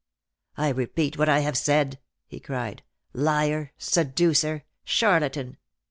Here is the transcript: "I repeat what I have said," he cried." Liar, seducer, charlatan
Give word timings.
"I 0.57 0.69
repeat 0.69 1.19
what 1.19 1.29
I 1.29 1.41
have 1.41 1.55
said," 1.55 1.99
he 2.25 2.39
cried." 2.39 2.81
Liar, 3.29 3.71
seducer, 3.77 4.63
charlatan 4.83 5.57